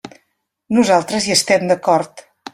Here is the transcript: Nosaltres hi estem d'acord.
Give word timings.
Nosaltres 0.77 1.29
hi 1.29 1.35
estem 1.37 1.69
d'acord. 1.73 2.27